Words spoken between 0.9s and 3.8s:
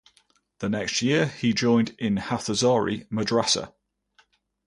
year he joined in Hathazari Madrasa.